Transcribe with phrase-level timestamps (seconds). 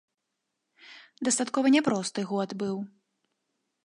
[1.27, 2.75] Дастаткова няпросты год быў.